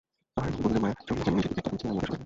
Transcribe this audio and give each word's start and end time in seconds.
পাহাড়ের 0.35 0.53
বুকে 0.53 0.61
গোধূলির 0.63 0.83
মায়া 0.83 0.97
ছড়িয়ে 1.07 1.23
যেন 1.25 1.33
নিজের 1.37 1.51
দিকে 1.51 1.65
টানছে 1.65 1.85
আমাদের 1.93 2.07
সবাইকে। 2.07 2.19